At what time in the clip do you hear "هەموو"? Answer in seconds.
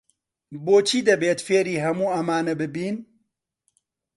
1.85-2.13